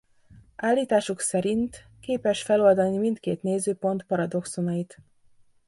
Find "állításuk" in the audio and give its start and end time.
0.55-1.19